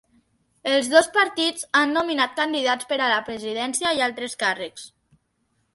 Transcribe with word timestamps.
Els 0.75 0.87
dos 0.93 1.09
partits 1.17 1.67
han 1.81 1.93
nominat 1.99 2.33
candidats 2.41 2.89
per 2.93 3.01
a 3.01 3.11
la 3.15 3.21
presidència 3.31 3.95
i 4.01 4.05
altres 4.09 4.37
càrrecs. 4.45 4.91